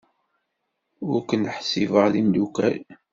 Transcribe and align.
Ur 1.11 1.19
ken-ḥsibeɣ 1.29 2.05
d 2.13 2.15
imeddukal. 2.21 2.79